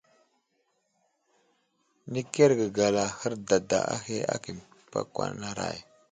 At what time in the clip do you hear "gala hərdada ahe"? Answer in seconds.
2.77-4.17